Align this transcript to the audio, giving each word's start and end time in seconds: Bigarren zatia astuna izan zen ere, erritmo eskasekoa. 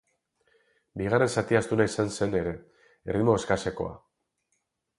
Bigarren 1.01 1.29
zatia 1.41 1.59
astuna 1.59 1.87
izan 1.89 2.09
zen 2.15 2.33
ere, 2.39 2.55
erritmo 3.11 3.39
eskasekoa. 3.41 3.95